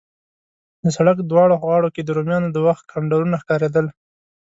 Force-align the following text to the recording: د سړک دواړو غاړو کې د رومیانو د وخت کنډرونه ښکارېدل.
د 0.83 0.85
سړک 0.97 1.17
دواړو 1.21 1.55
غاړو 1.63 1.93
کې 1.95 2.01
د 2.03 2.09
رومیانو 2.17 2.49
د 2.51 2.57
وخت 2.67 2.83
کنډرونه 2.91 3.35
ښکارېدل. 3.41 3.85